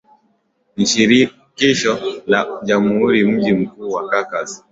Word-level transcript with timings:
ni 0.75 0.85
shirikisho 0.91 1.99
la 2.27 2.47
jamhuri 2.63 3.25
Mji 3.31 3.53
mkuu 3.53 4.01
ni 4.01 4.07
Caracas 4.09 4.59